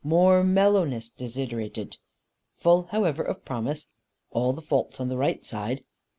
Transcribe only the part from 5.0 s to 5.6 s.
the right